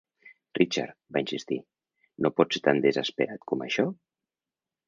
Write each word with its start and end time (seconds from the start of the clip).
"Richard," 0.59 0.95
vaig 1.17 1.25
insistir, 1.33 1.59
"no 2.27 2.33
pot 2.39 2.57
ser 2.57 2.65
tan 2.69 2.83
desesperat 2.89 3.47
com 3.53 3.63
això?" 3.69 3.87